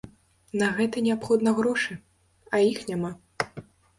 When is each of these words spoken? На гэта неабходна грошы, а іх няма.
На 0.61 0.69
гэта 0.79 1.03
неабходна 1.07 1.53
грошы, 1.59 1.93
а 2.55 2.63
іх 2.71 2.79
няма. 2.91 3.11